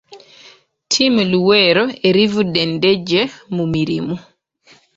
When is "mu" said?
3.55-3.63